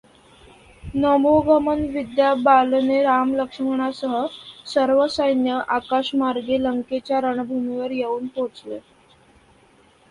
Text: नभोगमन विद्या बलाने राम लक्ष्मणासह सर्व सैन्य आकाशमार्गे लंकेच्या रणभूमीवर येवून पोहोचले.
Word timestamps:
नभोगमन 0.95 1.83
विद्या 1.87 2.33
बलाने 2.37 3.01
राम 3.03 3.35
लक्ष्मणासह 3.35 4.15
सर्व 4.65 5.05
सैन्य 5.07 5.59
आकाशमार्गे 5.69 6.57
लंकेच्या 6.63 7.21
रणभूमीवर 7.21 7.91
येवून 7.91 8.27
पोहोचले. 8.27 8.79